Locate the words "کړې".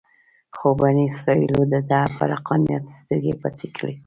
3.77-3.93